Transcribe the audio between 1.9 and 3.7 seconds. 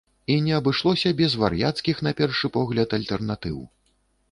на першы погляд, альтэрнатыў.